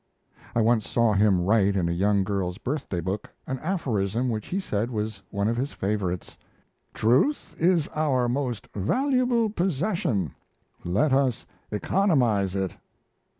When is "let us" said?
10.83-11.45